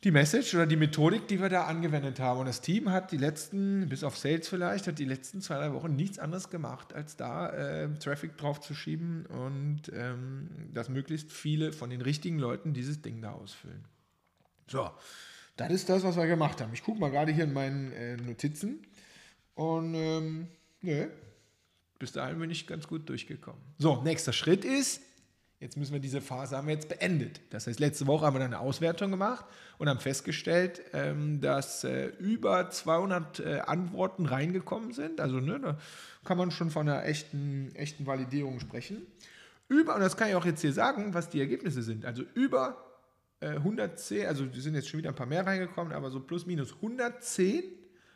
die 0.04 0.10
Message 0.10 0.56
oder 0.56 0.66
die 0.66 0.76
Methodik, 0.76 1.28
die 1.28 1.40
wir 1.40 1.50
da 1.50 1.66
angewendet 1.66 2.20
haben. 2.20 2.40
Und 2.40 2.48
das 2.48 2.62
Team 2.62 2.90
hat 2.90 3.12
die 3.12 3.18
letzten, 3.18 3.88
bis 3.88 4.04
auf 4.04 4.18
Sales 4.18 4.48
vielleicht, 4.48 4.88
hat 4.88 4.98
die 4.98 5.06
letzten 5.06 5.42
zwei, 5.42 5.58
drei 5.58 5.74
Wochen 5.74 5.96
nichts 5.96 6.18
anderes 6.18 6.50
gemacht, 6.50 6.92
als 6.92 7.18
da 7.18 7.50
äh, 7.50 7.94
Traffic 8.00 8.36
drauf 8.36 8.62
zu 8.62 8.74
schieben 8.74 9.28
und 9.28 9.92
ähm, 9.94 10.50
dass 10.74 10.90
möglichst 10.90 11.32
viele 11.32 11.72
von 11.72 11.92
den 11.92 12.02
richtigen 12.02 12.40
Leuten 12.40 12.74
dieses 12.74 13.04
Ding 13.04 13.22
da 13.22 13.34
ausfüllen. 13.34 13.86
So, 14.68 14.90
das 15.68 15.82
ist 15.82 15.90
das, 15.90 16.04
was 16.04 16.16
wir 16.16 16.28
gemacht 16.28 16.62
haben. 16.62 16.72
Ich 16.74 16.84
gucke 16.84 17.00
mal 17.00 17.12
gerade 17.12 17.32
hier 17.32 17.46
in 17.46 17.54
meinen 17.54 17.92
äh, 17.92 18.18
Notizen 18.18 18.86
und 19.56 19.94
ähm, 19.96 20.48
nö, 20.82 21.08
bis 22.00 22.12
dahin 22.12 22.40
bin 22.40 22.50
ich 22.52 22.68
ganz 22.68 22.88
gut 22.88 23.08
durchgekommen. 23.10 23.62
So, 23.78 24.02
nächster 24.02 24.34
Schritt 24.34 24.66
ist, 24.66 25.02
Jetzt 25.62 25.78
müssen 25.78 25.94
wir 25.94 26.00
diese 26.00 26.22
Phase 26.22 26.58
haben 26.58 26.66
wir 26.66 26.74
jetzt 26.74 26.90
beendet. 26.90 27.40
Das 27.52 27.68
heißt, 27.68 27.80
letzte 27.80 28.08
Woche 28.08 28.26
haben 28.26 28.34
wir 28.34 28.40
dann 28.40 28.52
eine 28.52 28.60
Auswertung 28.60 29.12
gemacht 29.12 29.46
und 29.78 29.88
haben 29.88 30.00
festgestellt, 30.00 30.82
ähm, 30.92 31.40
dass 31.40 31.84
äh, 31.84 32.08
über 32.18 32.72
200 32.72 33.40
äh, 33.40 33.60
Antworten 33.60 34.26
reingekommen 34.26 34.92
sind. 34.92 35.22
Also 35.22 35.40
ne, 35.40 35.60
da 35.60 35.78
kann 36.26 36.40
man 36.40 36.50
schon 36.50 36.72
von 36.72 36.90
einer 36.90 37.06
echten, 37.06 37.70
echten 37.76 38.08
Validierung 38.08 38.60
sprechen. 38.60 39.06
Über, 39.68 39.94
und 39.94 40.02
das 40.02 40.18
kann 40.18 40.30
ich 40.30 40.36
auch 40.36 40.46
jetzt 40.46 40.62
hier 40.62 40.74
sagen, 40.74 41.14
was 41.14 41.30
die 41.30 41.40
Ergebnisse 41.40 41.84
sind. 41.84 42.06
Also 42.06 42.24
über 42.34 42.91
110, 43.48 44.18
äh, 44.22 44.26
also 44.26 44.46
die 44.46 44.62
sind 44.62 44.76
jetzt 44.76 44.90
schon 44.90 45.00
wieder 45.00 45.10
ein 45.10 45.16
paar 45.16 45.26
mehr 45.26 45.46
reingekommen, 45.46 45.94
aber 45.94 46.12
so 46.12 46.20
plus 46.20 46.46
minus 46.46 46.74
110 46.76 47.64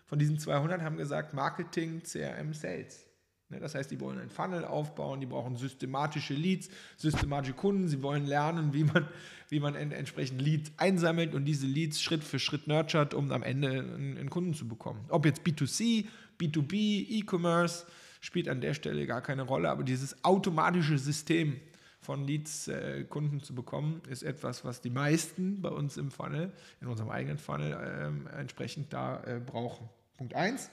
von 0.05 0.19
diesen 0.19 0.37
200 0.37 0.81
haben 0.81 0.97
gesagt 0.97 1.33
Marketing, 1.33 2.03
CRM, 2.03 2.53
Sales. 2.53 3.07
Ne, 3.49 3.59
das 3.59 3.75
heißt, 3.75 3.91
die 3.91 3.99
wollen 3.99 4.19
ein 4.19 4.29
Funnel 4.29 4.65
aufbauen, 4.65 5.19
die 5.19 5.27
brauchen 5.27 5.55
systematische 5.55 6.33
Leads, 6.33 6.69
systematische 6.97 7.53
Kunden, 7.53 7.87
sie 7.87 8.01
wollen 8.01 8.25
lernen, 8.25 8.73
wie 8.73 8.83
man, 8.83 9.07
wie 9.49 9.59
man 9.59 9.75
entsprechend 9.75 10.41
Leads 10.41 10.71
einsammelt 10.77 11.35
und 11.35 11.45
diese 11.45 11.67
Leads 11.67 12.01
Schritt 12.01 12.23
für 12.23 12.39
Schritt 12.39 12.67
nurtured, 12.67 13.13
um 13.13 13.31
am 13.31 13.43
Ende 13.43 13.69
einen, 13.69 14.17
einen 14.17 14.29
Kunden 14.31 14.53
zu 14.55 14.67
bekommen. 14.67 15.05
Ob 15.09 15.25
jetzt 15.25 15.41
B2C, 15.41 16.05
B2B, 16.39 16.73
E-Commerce, 16.73 17.85
spielt 18.19 18.49
an 18.49 18.61
der 18.61 18.73
Stelle 18.73 19.05
gar 19.05 19.21
keine 19.21 19.43
Rolle, 19.43 19.69
aber 19.69 19.83
dieses 19.83 20.23
automatische 20.23 20.97
System 20.97 21.59
von 22.05 22.25
Leads 22.25 22.67
äh, 22.67 23.05
zu 23.41 23.55
bekommen, 23.55 24.01
ist 24.09 24.23
etwas, 24.23 24.63
was 24.63 24.81
die 24.81 24.89
meisten 24.89 25.61
bei 25.61 25.69
uns 25.69 25.97
im 25.97 26.11
Funnel, 26.11 26.53
in 26.79 26.87
unserem 26.87 27.09
eigenen 27.09 27.37
Funnel 27.37 27.73
äh, 27.73 28.39
entsprechend 28.39 28.93
da 28.93 29.23
äh, 29.23 29.39
brauchen. 29.39 29.89
Punkt 30.17 30.35
1. 30.35 30.69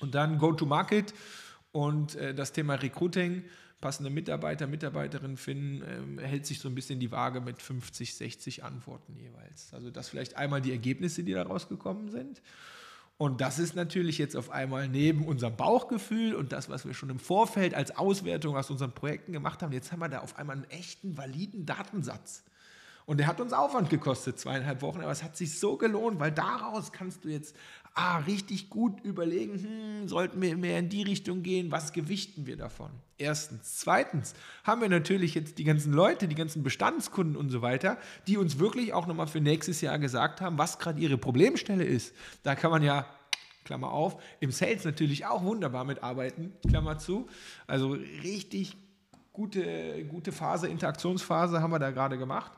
Und 0.00 0.14
dann 0.14 0.38
Go-to-Market 0.38 1.14
und 1.72 2.14
äh, 2.16 2.34
das 2.34 2.52
Thema 2.52 2.74
Recruiting, 2.74 3.44
passende 3.80 4.10
Mitarbeiter, 4.10 4.66
Mitarbeiterinnen 4.66 5.36
finden, 5.36 6.18
äh, 6.18 6.26
hält 6.26 6.46
sich 6.46 6.60
so 6.60 6.68
ein 6.68 6.74
bisschen 6.74 7.00
die 7.00 7.10
Waage 7.10 7.40
mit 7.40 7.60
50, 7.60 8.14
60 8.14 8.64
Antworten 8.64 9.16
jeweils. 9.16 9.72
Also 9.72 9.90
das 9.90 10.08
vielleicht 10.08 10.36
einmal 10.36 10.60
die 10.60 10.72
Ergebnisse, 10.72 11.22
die 11.22 11.32
da 11.32 11.42
rausgekommen 11.42 12.10
sind. 12.10 12.42
Und 13.20 13.42
das 13.42 13.58
ist 13.58 13.76
natürlich 13.76 14.16
jetzt 14.16 14.34
auf 14.34 14.48
einmal 14.48 14.88
neben 14.88 15.26
unserem 15.26 15.54
Bauchgefühl 15.54 16.34
und 16.34 16.52
das, 16.52 16.70
was 16.70 16.86
wir 16.86 16.94
schon 16.94 17.10
im 17.10 17.18
Vorfeld 17.18 17.74
als 17.74 17.98
Auswertung 17.98 18.56
aus 18.56 18.70
unseren 18.70 18.92
Projekten 18.92 19.32
gemacht 19.32 19.62
haben, 19.62 19.72
jetzt 19.72 19.92
haben 19.92 20.00
wir 20.00 20.08
da 20.08 20.20
auf 20.20 20.38
einmal 20.38 20.56
einen 20.56 20.70
echten, 20.70 21.18
validen 21.18 21.66
Datensatz. 21.66 22.44
Und 23.10 23.16
der 23.16 23.26
hat 23.26 23.40
uns 23.40 23.52
Aufwand 23.52 23.90
gekostet, 23.90 24.38
zweieinhalb 24.38 24.82
Wochen, 24.82 25.00
aber 25.00 25.10
es 25.10 25.24
hat 25.24 25.36
sich 25.36 25.58
so 25.58 25.76
gelohnt, 25.76 26.20
weil 26.20 26.30
daraus 26.30 26.92
kannst 26.92 27.24
du 27.24 27.28
jetzt 27.28 27.56
ah, 27.94 28.18
richtig 28.18 28.70
gut 28.70 29.00
überlegen, 29.00 29.58
hm, 29.58 30.06
sollten 30.06 30.40
wir 30.40 30.56
mehr 30.56 30.78
in 30.78 30.90
die 30.90 31.02
Richtung 31.02 31.42
gehen, 31.42 31.72
was 31.72 31.92
gewichten 31.92 32.46
wir 32.46 32.56
davon? 32.56 32.92
Erstens. 33.18 33.80
Zweitens 33.80 34.34
haben 34.62 34.80
wir 34.80 34.88
natürlich 34.88 35.34
jetzt 35.34 35.58
die 35.58 35.64
ganzen 35.64 35.92
Leute, 35.92 36.28
die 36.28 36.36
ganzen 36.36 36.62
Bestandskunden 36.62 37.36
und 37.36 37.50
so 37.50 37.62
weiter, 37.62 37.98
die 38.28 38.36
uns 38.36 38.60
wirklich 38.60 38.92
auch 38.92 39.08
nochmal 39.08 39.26
für 39.26 39.40
nächstes 39.40 39.80
Jahr 39.80 39.98
gesagt 39.98 40.40
haben, 40.40 40.56
was 40.56 40.78
gerade 40.78 41.00
ihre 41.00 41.18
Problemstelle 41.18 41.82
ist. 41.82 42.14
Da 42.44 42.54
kann 42.54 42.70
man 42.70 42.84
ja 42.84 43.06
Klammer 43.64 43.90
auf, 43.90 44.22
im 44.38 44.52
Sales 44.52 44.84
natürlich 44.84 45.26
auch 45.26 45.42
wunderbar 45.42 45.84
mitarbeiten, 45.84 46.52
Klammer 46.68 46.98
zu. 46.98 47.28
Also 47.66 47.90
richtig 48.22 48.76
gute, 49.32 50.04
gute 50.04 50.30
Phase, 50.30 50.68
Interaktionsphase 50.68 51.60
haben 51.60 51.72
wir 51.72 51.80
da 51.80 51.90
gerade 51.90 52.16
gemacht. 52.16 52.52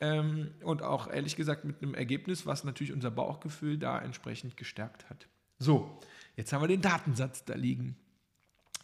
Ähm, 0.00 0.50
und 0.62 0.82
auch 0.82 1.08
ehrlich 1.08 1.36
gesagt 1.36 1.64
mit 1.64 1.82
einem 1.82 1.94
Ergebnis, 1.94 2.44
was 2.46 2.64
natürlich 2.64 2.92
unser 2.92 3.10
Bauchgefühl 3.10 3.78
da 3.78 3.98
entsprechend 3.98 4.56
gestärkt 4.56 5.08
hat. 5.08 5.26
So, 5.58 5.98
jetzt 6.36 6.52
haben 6.52 6.62
wir 6.62 6.68
den 6.68 6.82
Datensatz 6.82 7.44
da 7.44 7.54
liegen. 7.54 7.96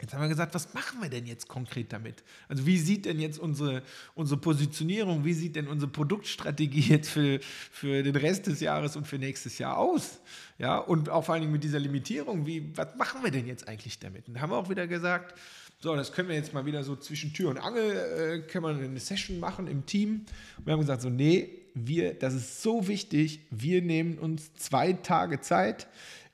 Jetzt 0.01 0.13
haben 0.13 0.21
wir 0.21 0.27
gesagt, 0.27 0.55
was 0.55 0.73
machen 0.73 1.01
wir 1.01 1.09
denn 1.09 1.25
jetzt 1.27 1.47
konkret 1.47 1.93
damit? 1.93 2.23
Also 2.49 2.65
wie 2.65 2.77
sieht 2.77 3.05
denn 3.05 3.19
jetzt 3.19 3.37
unsere, 3.37 3.83
unsere 4.15 4.39
Positionierung, 4.41 5.23
wie 5.23 5.33
sieht 5.33 5.55
denn 5.55 5.67
unsere 5.67 5.89
Produktstrategie 5.89 6.81
jetzt 6.81 7.09
für, 7.11 7.39
für 7.71 8.01
den 8.01 8.15
Rest 8.15 8.47
des 8.47 8.59
Jahres 8.59 8.95
und 8.95 9.07
für 9.07 9.19
nächstes 9.19 9.59
Jahr 9.59 9.77
aus? 9.77 10.19
Ja, 10.57 10.79
und 10.79 11.09
auch 11.09 11.23
vor 11.23 11.35
allen 11.35 11.43
Dingen 11.43 11.53
mit 11.53 11.63
dieser 11.63 11.79
Limitierung, 11.79 12.45
wie, 12.45 12.75
was 12.75 12.95
machen 12.95 13.23
wir 13.23 13.31
denn 13.31 13.47
jetzt 13.47 13.67
eigentlich 13.67 13.99
damit? 13.99 14.27
Und 14.27 14.33
da 14.33 14.41
haben 14.41 14.49
wir 14.49 14.57
auch 14.57 14.69
wieder 14.69 14.87
gesagt, 14.87 15.39
so, 15.83 15.97
das 15.97 16.13
können 16.13 16.29
wir 16.29 16.35
jetzt 16.37 16.53
mal 16.53 16.65
wieder 16.65 16.81
so 16.85 16.95
zwischen 16.95 17.33
Tür 17.33 17.49
und 17.49 17.57
Angel, 17.57 17.91
äh, 17.91 18.47
können 18.47 18.63
wir 18.63 18.85
eine 18.85 18.99
Session 19.01 19.41
machen 19.41 19.67
im 19.67 19.85
Team. 19.85 20.25
Und 20.57 20.65
wir 20.65 20.71
haben 20.71 20.79
gesagt, 20.79 21.01
so, 21.01 21.09
nee, 21.09 21.49
wir, 21.73 22.13
das 22.13 22.33
ist 22.33 22.63
so 22.63 22.87
wichtig, 22.87 23.41
wir 23.49 23.81
nehmen 23.81 24.17
uns 24.17 24.53
zwei 24.53 24.93
Tage 24.93 25.41
Zeit 25.41 25.87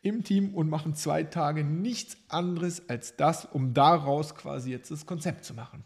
im 0.04 0.24
Team 0.24 0.54
und 0.54 0.70
machen 0.70 0.94
zwei 0.94 1.24
Tage 1.24 1.64
nichts 1.64 2.16
anderes 2.28 2.88
als 2.90 3.16
das, 3.16 3.46
um 3.46 3.74
daraus 3.74 4.36
quasi 4.36 4.70
jetzt 4.70 4.92
das 4.92 5.08
Konzept 5.08 5.46
zu 5.46 5.56
machen. 5.56 5.84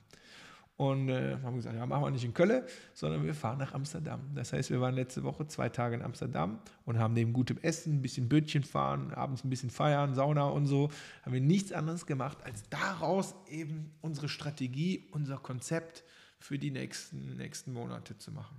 Und 0.84 1.08
äh, 1.08 1.38
haben 1.42 1.56
gesagt, 1.56 1.78
ja, 1.78 1.86
machen 1.86 2.04
wir 2.04 2.12
nicht 2.12 2.26
in 2.26 2.34
Köln, 2.34 2.62
sondern 2.94 3.24
wir 3.24 3.34
fahren 3.34 3.58
nach 3.58 3.74
Amsterdam. 3.74 4.20
Das 4.36 4.52
heißt, 4.52 4.70
wir 4.70 4.82
waren 4.82 4.96
letzte 4.96 5.24
Woche 5.24 5.48
zwei 5.48 5.70
Tage 5.70 5.96
in 5.96 6.02
Amsterdam 6.02 6.60
und 6.84 7.00
haben 7.00 7.14
neben 7.14 7.32
gutem 7.32 7.58
Essen, 7.62 7.94
ein 7.94 8.02
bisschen 8.02 8.28
Bötchen 8.28 8.66
fahren, 8.66 9.14
abends 9.14 9.46
ein 9.46 9.50
bisschen 9.50 9.70
feiern, 9.70 10.14
Sauna 10.14 10.44
und 10.44 10.66
so, 10.66 10.90
haben 11.22 11.32
wir 11.32 11.40
nichts 11.40 11.72
anderes 11.72 12.06
gemacht, 12.06 12.40
als 12.44 12.68
daraus 12.70 13.34
eben 13.48 13.94
unsere 14.02 14.28
Strategie, 14.28 15.08
unser 15.12 15.38
Konzept 15.38 16.04
für 16.38 16.60
die 16.60 16.72
nächsten, 16.72 17.38
nächsten 17.38 17.72
Monate 17.72 18.18
zu 18.18 18.34
machen. 18.34 18.58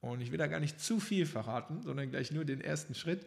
Und 0.00 0.22
ich 0.22 0.30
will 0.30 0.38
da 0.38 0.46
gar 0.46 0.60
nicht 0.60 0.80
zu 0.80 0.98
viel 0.98 1.26
verraten, 1.26 1.82
sondern 1.82 2.08
gleich 2.08 2.32
nur 2.32 2.46
den 2.46 2.62
ersten 2.62 2.94
Schritt. 2.94 3.26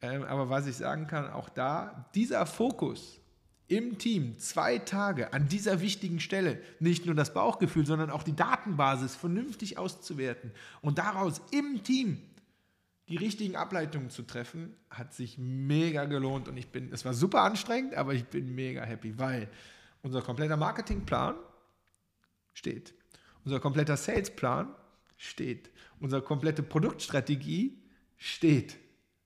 Ähm, 0.00 0.22
aber 0.22 0.48
was 0.48 0.66
ich 0.66 0.76
sagen 0.76 1.06
kann, 1.06 1.28
auch 1.28 1.50
da, 1.50 2.08
dieser 2.14 2.46
Fokus 2.46 3.20
im 3.68 3.98
Team 3.98 4.38
zwei 4.38 4.78
Tage 4.78 5.32
an 5.32 5.48
dieser 5.48 5.80
wichtigen 5.80 6.20
Stelle 6.20 6.60
nicht 6.80 7.06
nur 7.06 7.14
das 7.14 7.34
Bauchgefühl, 7.34 7.86
sondern 7.86 8.10
auch 8.10 8.22
die 8.22 8.34
Datenbasis 8.34 9.14
vernünftig 9.14 9.78
auszuwerten 9.78 10.50
und 10.80 10.98
daraus 10.98 11.42
im 11.50 11.84
Team 11.84 12.22
die 13.08 13.16
richtigen 13.16 13.56
Ableitungen 13.56 14.10
zu 14.10 14.22
treffen, 14.22 14.74
hat 14.90 15.14
sich 15.14 15.38
mega 15.38 16.04
gelohnt 16.04 16.48
und 16.48 16.56
ich 16.56 16.68
bin, 16.68 16.92
es 16.92 17.04
war 17.04 17.14
super 17.14 17.42
anstrengend, 17.42 17.94
aber 17.94 18.14
ich 18.14 18.24
bin 18.24 18.54
mega 18.54 18.82
happy, 18.82 19.18
weil 19.18 19.48
unser 20.02 20.22
kompletter 20.22 20.56
Marketingplan 20.56 21.34
steht, 22.52 22.94
unser 23.44 23.60
kompletter 23.60 23.96
Salesplan 23.96 24.74
steht, 25.16 25.70
unsere 26.00 26.22
komplette 26.22 26.62
Produktstrategie 26.62 27.82
steht, 28.16 28.76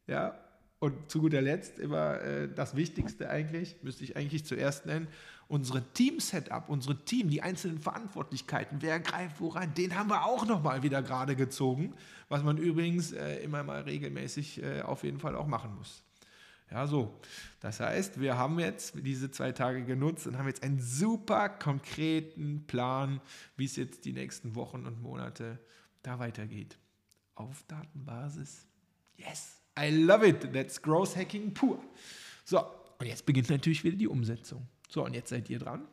ja, 0.06 0.38
und 0.82 1.08
zu 1.08 1.20
guter 1.20 1.40
Letzt 1.40 1.78
immer 1.78 2.20
äh, 2.22 2.48
das 2.52 2.74
Wichtigste 2.74 3.30
eigentlich, 3.30 3.76
müsste 3.82 4.02
ich 4.02 4.16
eigentlich 4.16 4.44
zuerst 4.44 4.84
nennen, 4.84 5.06
unsere 5.46 5.80
Team-Setup, 5.92 6.68
unsere 6.68 7.04
Team, 7.04 7.30
die 7.30 7.40
einzelnen 7.40 7.78
Verantwortlichkeiten, 7.78 8.82
wer 8.82 8.98
greift 8.98 9.40
woran, 9.40 9.72
den 9.74 9.96
haben 9.96 10.10
wir 10.10 10.24
auch 10.24 10.44
nochmal 10.44 10.82
wieder 10.82 11.00
gerade 11.00 11.36
gezogen, 11.36 11.94
was 12.28 12.42
man 12.42 12.58
übrigens 12.58 13.12
äh, 13.12 13.36
immer 13.44 13.62
mal 13.62 13.82
regelmäßig 13.82 14.60
äh, 14.60 14.82
auf 14.82 15.04
jeden 15.04 15.20
Fall 15.20 15.36
auch 15.36 15.46
machen 15.46 15.72
muss. 15.76 16.02
Ja, 16.68 16.88
so. 16.88 17.20
Das 17.60 17.78
heißt, 17.78 18.18
wir 18.18 18.36
haben 18.36 18.58
jetzt 18.58 18.94
diese 18.96 19.30
zwei 19.30 19.52
Tage 19.52 19.84
genutzt 19.84 20.26
und 20.26 20.36
haben 20.36 20.48
jetzt 20.48 20.64
einen 20.64 20.80
super 20.80 21.48
konkreten 21.48 22.66
Plan, 22.66 23.20
wie 23.56 23.66
es 23.66 23.76
jetzt 23.76 24.04
die 24.04 24.12
nächsten 24.12 24.56
Wochen 24.56 24.84
und 24.86 25.00
Monate 25.00 25.60
da 26.02 26.18
weitergeht. 26.18 26.76
Auf 27.36 27.62
Datenbasis. 27.68 28.66
Yes! 29.16 29.61
I 29.78 29.90
love 29.90 30.26
it. 30.26 30.52
That's 30.52 30.80
Growth 30.80 31.16
Hacking 31.16 31.54
pur. 31.54 31.78
So, 32.44 32.60
und 32.98 33.06
jetzt 33.06 33.26
beginnt 33.26 33.50
natürlich 33.50 33.84
wieder 33.84 33.96
die 33.96 34.08
Umsetzung. 34.08 34.66
So, 34.88 35.04
und 35.04 35.14
jetzt 35.14 35.30
seid 35.30 35.48
ihr 35.50 35.58
dran. 35.58 35.86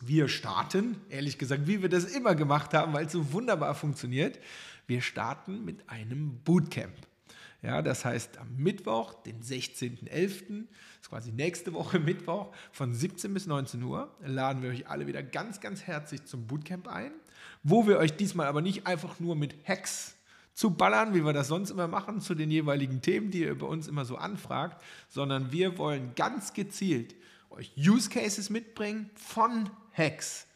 Wir 0.00 0.28
starten, 0.28 0.96
ehrlich 1.08 1.36
gesagt, 1.36 1.66
wie 1.66 1.82
wir 1.82 1.88
das 1.88 2.04
immer 2.04 2.34
gemacht 2.34 2.72
haben, 2.74 2.92
weil 2.92 3.06
es 3.06 3.12
so 3.12 3.32
wunderbar 3.32 3.74
funktioniert. 3.74 4.38
Wir 4.86 5.02
starten 5.02 5.64
mit 5.64 5.88
einem 5.88 6.40
Bootcamp. 6.44 6.94
Ja, 7.62 7.82
das 7.82 8.04
heißt, 8.04 8.38
am 8.38 8.56
Mittwoch, 8.56 9.12
den 9.22 9.42
16.11., 9.42 10.66
ist 11.00 11.10
quasi 11.10 11.32
nächste 11.32 11.74
Woche 11.74 11.98
Mittwoch, 12.00 12.52
von 12.72 12.94
17 12.94 13.34
bis 13.34 13.46
19 13.46 13.82
Uhr, 13.82 14.14
laden 14.24 14.62
wir 14.62 14.70
euch 14.70 14.88
alle 14.88 15.06
wieder 15.06 15.22
ganz, 15.22 15.60
ganz 15.60 15.82
herzlich 15.82 16.24
zum 16.24 16.46
Bootcamp 16.46 16.88
ein, 16.88 17.12
wo 17.62 17.86
wir 17.86 17.98
euch 17.98 18.16
diesmal 18.16 18.46
aber 18.46 18.62
nicht 18.62 18.86
einfach 18.86 19.20
nur 19.20 19.36
mit 19.36 19.54
Hacks 19.68 20.14
zu 20.60 20.72
ballern, 20.72 21.14
wie 21.14 21.24
wir 21.24 21.32
das 21.32 21.48
sonst 21.48 21.70
immer 21.70 21.88
machen, 21.88 22.20
zu 22.20 22.34
den 22.34 22.50
jeweiligen 22.50 23.00
Themen, 23.00 23.30
die 23.30 23.44
ihr 23.44 23.56
bei 23.56 23.66
uns 23.66 23.88
immer 23.88 24.04
so 24.04 24.16
anfragt, 24.16 24.84
sondern 25.08 25.52
wir 25.52 25.78
wollen 25.78 26.14
ganz 26.16 26.52
gezielt 26.52 27.14
euch 27.48 27.72
Use 27.78 28.10
Cases 28.10 28.50
mitbringen 28.50 29.08
von 29.14 29.70
Hacks. 29.94 30.46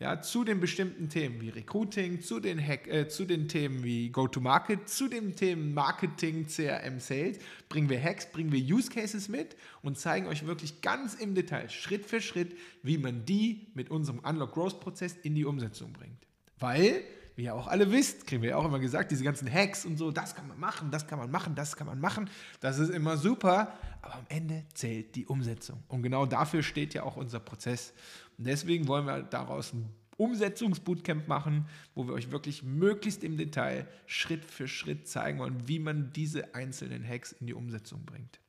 Ja, 0.00 0.20
zu 0.20 0.44
den 0.44 0.60
bestimmten 0.60 1.08
Themen 1.08 1.40
wie 1.40 1.48
Recruiting, 1.48 2.20
zu 2.20 2.40
den, 2.40 2.60
Hack, 2.60 2.88
äh, 2.88 3.08
zu 3.08 3.24
den 3.24 3.48
Themen 3.48 3.82
wie 3.82 4.10
Go-to-Market, 4.10 4.86
zu 4.86 5.08
den 5.08 5.34
Themen 5.34 5.72
Marketing, 5.72 6.46
CRM, 6.46 7.00
Sales, 7.00 7.38
bringen 7.70 7.88
wir 7.88 8.02
Hacks, 8.02 8.30
bringen 8.30 8.52
wir 8.52 8.60
Use 8.60 8.90
Cases 8.90 9.30
mit 9.30 9.56
und 9.80 9.98
zeigen 9.98 10.26
euch 10.26 10.44
wirklich 10.44 10.82
ganz 10.82 11.14
im 11.14 11.34
Detail, 11.34 11.70
Schritt 11.70 12.04
für 12.04 12.20
Schritt, 12.20 12.54
wie 12.82 12.98
man 12.98 13.24
die 13.24 13.68
mit 13.72 13.90
unserem 13.90 14.18
Unlock 14.18 14.52
Growth 14.52 14.78
Prozess 14.78 15.16
in 15.22 15.34
die 15.34 15.46
Umsetzung 15.46 15.94
bringt. 15.94 16.26
Weil 16.58 17.02
wie 17.38 17.44
ihr 17.44 17.54
auch 17.54 17.68
alle 17.68 17.92
wisst, 17.92 18.26
kriegen 18.26 18.42
wir 18.42 18.50
ja 18.50 18.56
auch 18.56 18.64
immer 18.64 18.80
gesagt, 18.80 19.12
diese 19.12 19.22
ganzen 19.22 19.50
Hacks 19.50 19.86
und 19.86 19.96
so, 19.96 20.10
das 20.10 20.34
kann 20.34 20.48
man 20.48 20.58
machen, 20.58 20.90
das 20.90 21.06
kann 21.06 21.20
man 21.20 21.30
machen, 21.30 21.54
das 21.54 21.76
kann 21.76 21.86
man 21.86 22.00
machen. 22.00 22.28
Das 22.58 22.80
ist 22.80 22.90
immer 22.90 23.16
super, 23.16 23.78
aber 24.02 24.16
am 24.16 24.26
Ende 24.28 24.64
zählt 24.74 25.14
die 25.14 25.24
Umsetzung. 25.24 25.84
Und 25.86 26.02
genau 26.02 26.26
dafür 26.26 26.64
steht 26.64 26.94
ja 26.94 27.04
auch 27.04 27.16
unser 27.16 27.38
Prozess. 27.38 27.94
Und 28.38 28.48
deswegen 28.48 28.88
wollen 28.88 29.06
wir 29.06 29.22
daraus 29.22 29.72
ein 29.72 29.88
Umsetzungsbootcamp 30.16 31.28
machen, 31.28 31.66
wo 31.94 32.08
wir 32.08 32.14
euch 32.14 32.32
wirklich 32.32 32.64
möglichst 32.64 33.22
im 33.22 33.36
Detail 33.36 33.86
Schritt 34.06 34.44
für 34.44 34.66
Schritt 34.66 35.06
zeigen 35.06 35.38
wollen, 35.38 35.68
wie 35.68 35.78
man 35.78 36.12
diese 36.12 36.56
einzelnen 36.56 37.06
Hacks 37.06 37.30
in 37.30 37.46
die 37.46 37.54
Umsetzung 37.54 38.04
bringt. 38.04 38.40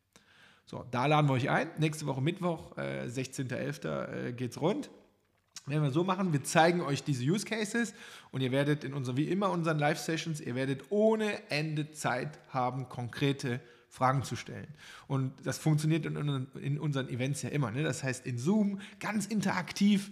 So, 0.65 0.83
da 0.89 1.05
laden 1.05 1.29
wir 1.29 1.33
euch 1.33 1.51
ein. 1.51 1.69
Nächste 1.77 2.07
Woche 2.07 2.21
Mittwoch, 2.21 2.75
äh, 2.75 3.05
16.11. 3.05 4.29
Äh, 4.29 4.33
geht's 4.33 4.59
rund. 4.59 4.89
Wenn 5.65 5.83
wir 5.83 5.91
so 5.91 6.03
machen, 6.03 6.33
wir 6.33 6.43
zeigen 6.43 6.81
euch 6.81 7.03
diese 7.03 7.23
Use 7.23 7.45
Cases 7.45 7.93
und 8.31 8.41
ihr 8.41 8.51
werdet 8.51 8.83
in 8.83 8.93
unseren, 8.93 9.17
wie 9.17 9.27
immer 9.27 9.51
unseren 9.51 9.77
Live-Sessions, 9.77 10.41
ihr 10.41 10.55
werdet 10.55 10.85
ohne 10.89 11.49
Ende 11.49 11.91
Zeit 11.91 12.39
haben, 12.49 12.89
konkrete 12.89 13.59
Fragen 13.89 14.23
zu 14.23 14.35
stellen. 14.35 14.67
Und 15.07 15.33
das 15.43 15.57
funktioniert 15.57 16.05
in, 16.05 16.47
in 16.61 16.79
unseren 16.79 17.09
Events 17.09 17.41
ja 17.41 17.49
immer. 17.49 17.71
Ne? 17.71 17.83
Das 17.83 18.03
heißt, 18.03 18.25
in 18.25 18.37
Zoom 18.37 18.79
ganz 18.99 19.25
interaktiv. 19.25 20.11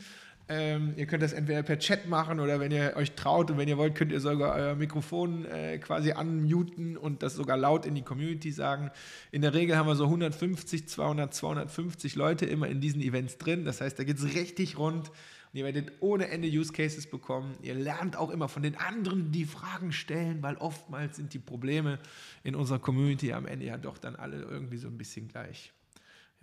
Ähm, 0.50 0.94
ihr 0.96 1.08
könnt 1.08 1.22
das 1.24 1.34
entweder 1.34 1.62
per 1.62 1.78
Chat 1.78 2.08
machen 2.08 2.40
oder 2.40 2.62
wenn 2.62 2.72
ihr 2.72 2.94
euch 2.96 3.16
traut 3.16 3.52
und 3.52 3.58
wenn 3.58 3.68
ihr 3.68 3.78
wollt, 3.78 3.96
könnt 3.96 4.14
ihr 4.14 4.22
sogar 4.22 4.56
euer 4.56 4.76
Mikrofon 4.76 5.44
äh, 5.44 5.78
quasi 5.78 6.14
unmuten 6.14 6.96
und 6.96 7.22
das 7.22 7.36
sogar 7.36 7.58
laut 7.58 7.86
in 7.86 7.96
die 7.96 8.02
Community 8.02 8.54
sagen. 8.54 8.90
In 9.32 9.42
der 9.42 9.54
Regel 9.54 9.76
haben 9.76 9.88
wir 9.88 9.96
so 9.96 10.06
150, 10.06 10.88
200, 10.88 11.34
250 11.34 12.16
Leute 12.16 12.46
immer 12.46 12.70
in 12.70 12.80
diesen 12.80 13.02
Events 13.02 13.38
drin. 13.38 13.66
Das 13.66 13.82
heißt, 13.82 14.00
da 14.00 14.06
geht 14.06 14.20
es 14.20 14.36
richtig 14.36 14.78
rund. 14.78 15.12
Ihr 15.58 15.66
werdet 15.66 15.92
ohne 16.02 16.28
Ende 16.28 16.48
Use 16.48 16.72
Cases 16.72 17.10
bekommen. 17.10 17.56
Ihr 17.64 17.74
lernt 17.74 18.16
auch 18.16 18.30
immer 18.30 18.48
von 18.48 18.62
den 18.62 18.76
anderen, 18.76 19.32
die 19.32 19.46
Fragen 19.46 19.92
stellen, 19.92 20.44
weil 20.44 20.56
oftmals 20.58 21.16
sind 21.16 21.34
die 21.34 21.40
Probleme 21.40 21.98
in 22.44 22.54
unserer 22.54 22.78
Community 22.78 23.34
am 23.34 23.48
Ende 23.48 23.66
ja 23.66 23.76
doch 23.76 23.98
dann 23.98 24.16
alle 24.16 24.40
irgendwie 24.40 24.78
so 24.78 24.88
ein 24.88 25.00
bisschen 25.00 25.28
gleich. 25.28 25.74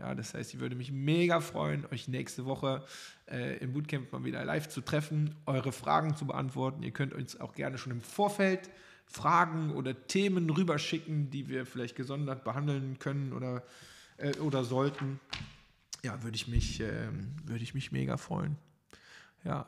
Ja, 0.01 0.17
das 0.17 0.35
heißt, 0.35 0.53
ich 0.53 0.59
würde 0.59 0.75
mich 0.75 0.91
mega 0.91 1.39
freuen, 1.39 1.87
euch 1.93 2.09
nächste 2.09 2.45
Woche 2.45 2.83
äh, 3.31 3.57
im 3.59 3.73
Bootcamp 3.73 4.11
mal 4.11 4.25
wieder 4.25 4.45
live 4.45 4.69
zu 4.69 4.81
treffen, 4.81 5.37
eure 5.47 5.71
Fragen 5.71 6.17
zu 6.17 6.27
beantworten. 6.27 6.83
Ihr 6.83 6.91
könnt 6.91 7.13
uns 7.13 7.41
auch 7.41 7.55
gerne 7.55 7.79
schon 7.79 7.93
im 7.93 8.01
Vorfeld 8.01 8.69
Fragen 9.07 9.71
oder 9.75 10.09
Themen 10.09 10.51
rüberschicken, 10.51 11.31
die 11.31 11.49
wir 11.49 11.67
vielleicht 11.67 11.95
gesondert 11.95 12.43
behandeln 12.43 12.99
können 12.99 13.33
oder, 13.33 13.63
äh, 14.17 14.37
oder 14.39 14.65
sollten. 14.65 15.21
Ja, 16.03 16.21
würde 16.25 16.35
ich, 16.35 16.49
mich, 16.49 16.81
äh, 16.81 17.11
würde 17.45 17.63
ich 17.63 17.75
mich 17.75 17.93
mega 17.93 18.17
freuen. 18.17 18.57
Ja, 19.45 19.67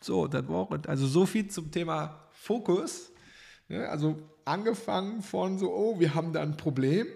so, 0.00 0.26
das 0.26 0.46
war 0.48 0.68
Also 0.86 1.06
so 1.06 1.26
viel 1.26 1.48
zum 1.48 1.70
Thema 1.70 2.28
Fokus. 2.30 3.10
Ja, 3.68 3.86
also 3.86 4.18
angefangen 4.44 5.22
von 5.22 5.58
so, 5.58 5.72
oh, 5.72 5.98
wir 5.98 6.14
haben 6.14 6.32
da 6.32 6.42
ein 6.42 6.56
Problem. 6.56 7.06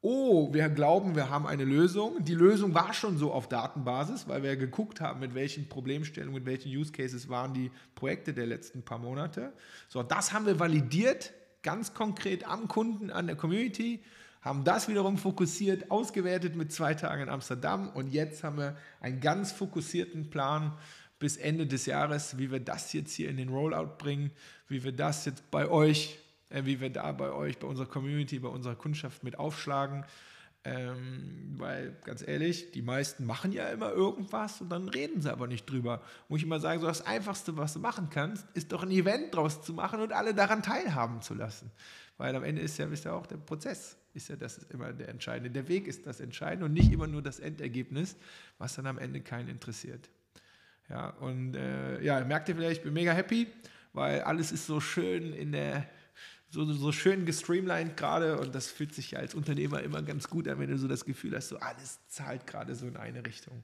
Oh, 0.00 0.52
wir 0.52 0.68
glauben, 0.68 1.16
wir 1.16 1.28
haben 1.28 1.46
eine 1.46 1.64
Lösung. 1.64 2.24
Die 2.24 2.34
Lösung 2.34 2.74
war 2.74 2.92
schon 2.92 3.18
so 3.18 3.32
auf 3.32 3.48
Datenbasis, 3.48 4.28
weil 4.28 4.42
wir 4.42 4.56
geguckt 4.56 5.00
haben, 5.00 5.20
mit 5.20 5.34
welchen 5.34 5.68
Problemstellungen, 5.68 6.34
mit 6.34 6.46
welchen 6.46 6.68
Use 6.68 6.92
Cases 6.92 7.28
waren 7.28 7.52
die 7.52 7.70
Projekte 7.94 8.32
der 8.32 8.46
letzten 8.46 8.82
paar 8.82 8.98
Monate. 8.98 9.52
So, 9.88 10.02
das 10.02 10.32
haben 10.32 10.46
wir 10.46 10.60
validiert, 10.60 11.32
ganz 11.62 11.94
konkret 11.94 12.46
am 12.46 12.68
Kunden, 12.68 13.10
an 13.10 13.26
der 13.26 13.36
Community 13.36 14.02
haben 14.48 14.64
das 14.64 14.88
wiederum 14.88 15.18
fokussiert, 15.18 15.90
ausgewertet 15.90 16.56
mit 16.56 16.72
zwei 16.72 16.94
Tagen 16.94 17.24
in 17.24 17.28
Amsterdam 17.28 17.90
und 17.90 18.08
jetzt 18.08 18.42
haben 18.42 18.56
wir 18.56 18.76
einen 18.98 19.20
ganz 19.20 19.52
fokussierten 19.52 20.30
Plan 20.30 20.74
bis 21.18 21.36
Ende 21.36 21.66
des 21.66 21.84
Jahres, 21.84 22.38
wie 22.38 22.50
wir 22.50 22.60
das 22.60 22.94
jetzt 22.94 23.12
hier 23.12 23.28
in 23.28 23.36
den 23.36 23.50
Rollout 23.50 23.98
bringen, 23.98 24.30
wie 24.66 24.82
wir 24.82 24.92
das 24.92 25.26
jetzt 25.26 25.50
bei 25.50 25.68
euch, 25.68 26.18
äh, 26.48 26.64
wie 26.64 26.80
wir 26.80 26.88
da 26.90 27.12
bei 27.12 27.30
euch, 27.30 27.58
bei 27.58 27.66
unserer 27.66 27.86
Community, 27.86 28.38
bei 28.38 28.48
unserer 28.48 28.74
Kundschaft 28.76 29.22
mit 29.22 29.38
aufschlagen. 29.38 30.06
Ähm, 30.64 31.54
weil 31.58 31.96
ganz 32.04 32.26
ehrlich, 32.26 32.72
die 32.72 32.82
meisten 32.82 33.26
machen 33.26 33.52
ja 33.52 33.68
immer 33.68 33.92
irgendwas 33.92 34.60
und 34.62 34.70
dann 34.70 34.88
reden 34.88 35.20
sie 35.20 35.30
aber 35.30 35.46
nicht 35.46 35.66
drüber. 35.66 36.00
Wo 36.28 36.36
ich 36.36 36.42
immer 36.42 36.58
sage, 36.58 36.80
so 36.80 36.86
das 36.86 37.06
Einfachste, 37.06 37.58
was 37.58 37.74
du 37.74 37.80
machen 37.80 38.08
kannst, 38.10 38.46
ist 38.54 38.72
doch 38.72 38.82
ein 38.82 38.90
Event 38.90 39.34
draus 39.34 39.62
zu 39.62 39.74
machen 39.74 40.00
und 40.00 40.12
alle 40.12 40.34
daran 40.34 40.62
teilhaben 40.62 41.20
zu 41.20 41.34
lassen. 41.34 41.70
Weil 42.16 42.34
am 42.34 42.44
Ende 42.44 42.62
ist 42.62 42.78
ja, 42.78 42.90
wisst 42.90 43.06
ihr 43.06 43.14
auch, 43.14 43.26
der 43.26 43.36
Prozess 43.36 43.96
ist 44.18 44.28
ja 44.28 44.36
das 44.36 44.58
immer 44.64 44.92
der 44.92 45.08
Entscheidende. 45.08 45.50
Der 45.50 45.68
Weg 45.68 45.88
ist 45.88 46.06
das 46.06 46.20
Entscheidende 46.20 46.66
und 46.66 46.74
nicht 46.74 46.92
immer 46.92 47.06
nur 47.06 47.22
das 47.22 47.40
Endergebnis, 47.40 48.16
was 48.58 48.74
dann 48.74 48.86
am 48.86 48.98
Ende 48.98 49.20
keinen 49.20 49.48
interessiert. 49.48 50.10
Ja, 50.90 51.10
und 51.10 51.54
äh, 51.54 52.02
ja, 52.02 52.22
merkt 52.24 52.48
ihr 52.48 52.56
vielleicht, 52.56 52.78
ich 52.78 52.82
bin 52.84 52.92
mega 52.92 53.12
happy, 53.12 53.46
weil 53.92 54.20
alles 54.22 54.52
ist 54.52 54.66
so 54.66 54.80
schön 54.80 55.32
in 55.32 55.52
der, 55.52 55.88
so, 56.50 56.64
so 56.64 56.92
schön 56.92 57.26
gestreamlined 57.26 57.96
gerade 57.96 58.38
und 58.38 58.54
das 58.54 58.68
fühlt 58.68 58.94
sich 58.94 59.12
ja 59.12 59.18
als 59.18 59.34
Unternehmer 59.34 59.82
immer 59.82 60.02
ganz 60.02 60.28
gut 60.28 60.48
an, 60.48 60.58
wenn 60.58 60.70
du 60.70 60.78
so 60.78 60.88
das 60.88 61.04
Gefühl 61.04 61.36
hast, 61.36 61.48
so 61.48 61.58
alles 61.58 62.06
zahlt 62.08 62.46
gerade 62.46 62.74
so 62.74 62.86
in 62.86 62.96
eine 62.96 63.24
Richtung 63.24 63.62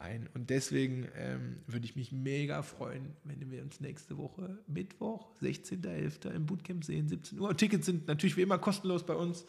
ein. 0.00 0.28
Und 0.34 0.50
deswegen 0.50 1.08
ähm, 1.16 1.60
würde 1.66 1.84
ich 1.84 1.96
mich 1.96 2.12
mega 2.12 2.62
freuen, 2.62 3.14
wenn 3.24 3.50
wir 3.50 3.62
uns 3.62 3.80
nächste 3.80 4.18
Woche 4.18 4.58
Mittwoch, 4.66 5.30
16.11. 5.40 6.30
im 6.30 6.46
Bootcamp 6.46 6.84
sehen, 6.84 7.08
17 7.08 7.38
Uhr. 7.38 7.56
Tickets 7.56 7.86
sind 7.86 8.08
natürlich 8.08 8.36
wie 8.36 8.42
immer 8.42 8.58
kostenlos 8.58 9.04
bei 9.04 9.14
uns. 9.14 9.44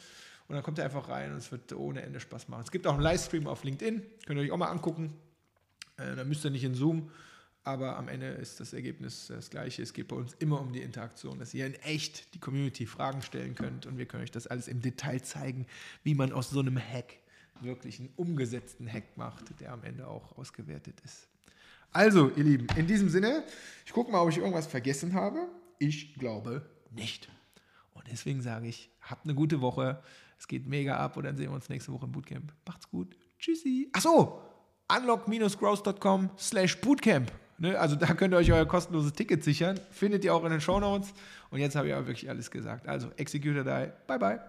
Und 0.48 0.55
dann 0.55 0.63
kommt 0.63 0.79
ihr 0.79 0.84
einfach 0.84 1.08
rein 1.08 1.31
und 1.31 1.38
es 1.38 1.51
wird 1.51 1.72
ohne 1.72 2.01
Ende 2.01 2.20
Spaß 2.20 2.50
machen. 2.50 2.63
Es 2.63 2.72
gibt 2.72 2.86
auch 2.86 2.93
einen 2.93 3.03
Livestream 3.03 3.48
auf 3.48 3.63
LinkedIn, 3.63 4.01
könnt 4.25 4.38
ihr 4.38 4.43
euch 4.43 4.51
auch 4.51 4.58
mal 4.58 4.67
angucken. 4.67 5.13
Äh, 5.98 6.15
da 6.15 6.24
müsst 6.25 6.43
ihr 6.43 6.51
nicht 6.51 6.65
in 6.65 6.75
Zoom, 6.75 7.10
aber 7.63 7.96
am 7.96 8.10
Ende 8.10 8.27
ist 8.27 8.60
das 8.60 8.74
Ergebnis 8.74 9.27
das 9.27 9.50
gleiche. 9.50 9.81
Es 9.81 9.93
geht 9.93 10.10
bei 10.10 10.15
uns 10.17 10.34
immer 10.39 10.60
um 10.60 10.74
die 10.74 10.81
Interaktion, 10.81 11.39
dass 11.39 11.53
ihr 11.53 11.65
in 11.65 11.75
echt 11.75 12.34
die 12.34 12.39
Community 12.39 12.86
Fragen 12.86 13.22
stellen 13.22 13.55
könnt 13.55 13.86
und 13.86 13.98
wir 13.98 14.08
können 14.08 14.24
euch 14.24 14.31
das 14.31 14.48
alles 14.48 14.67
im 14.67 14.81
Detail 14.81 15.22
zeigen, 15.22 15.67
wie 16.03 16.15
man 16.15 16.34
aus 16.34 16.50
so 16.50 16.60
einem 16.60 16.77
Hack 16.77 17.15
wirklich 17.63 17.99
einen 17.99 18.09
umgesetzten 18.15 18.91
Hack 18.91 19.17
macht, 19.17 19.59
der 19.59 19.73
am 19.73 19.83
Ende 19.83 20.07
auch 20.07 20.37
ausgewertet 20.37 20.99
ist. 21.03 21.27
Also, 21.93 22.29
ihr 22.35 22.43
Lieben, 22.43 22.67
in 22.77 22.87
diesem 22.87 23.09
Sinne, 23.09 23.43
ich 23.85 23.91
gucke 23.91 24.11
mal, 24.11 24.21
ob 24.21 24.29
ich 24.29 24.37
irgendwas 24.37 24.67
vergessen 24.67 25.13
habe. 25.13 25.47
Ich 25.79 26.13
glaube 26.15 26.65
nicht. 26.91 27.29
Und 27.93 28.05
deswegen 28.09 28.41
sage 28.41 28.67
ich, 28.67 28.89
habt 29.01 29.25
eine 29.25 29.35
gute 29.35 29.61
Woche. 29.61 30.01
Es 30.39 30.47
geht 30.47 30.67
mega 30.67 30.97
ab 30.97 31.17
und 31.17 31.23
dann 31.23 31.37
sehen 31.37 31.49
wir 31.49 31.55
uns 31.55 31.69
nächste 31.69 31.91
Woche 31.91 32.05
im 32.05 32.11
Bootcamp. 32.11 32.53
Macht's 32.65 32.89
gut. 32.89 33.15
Tschüssi. 33.39 33.89
Achso, 33.93 34.41
unlock-growth.com 34.89 36.29
slash 36.37 36.79
bootcamp. 36.79 37.31
Ne? 37.57 37.77
Also 37.77 37.95
da 37.95 38.07
könnt 38.15 38.33
ihr 38.33 38.37
euch 38.37 38.51
euer 38.51 38.65
kostenloses 38.65 39.13
Ticket 39.13 39.43
sichern. 39.43 39.79
Findet 39.91 40.25
ihr 40.25 40.33
auch 40.33 40.43
in 40.43 40.51
den 40.51 40.61
Show 40.61 40.79
Notes. 40.79 41.13
Und 41.51 41.59
jetzt 41.59 41.75
habe 41.75 41.87
ich 41.87 41.93
aber 41.93 42.07
wirklich 42.07 42.29
alles 42.29 42.49
gesagt. 42.49 42.87
Also, 42.87 43.11
execute 43.17 43.63
die. 43.63 43.91
Bye, 44.07 44.19
bye. 44.19 44.39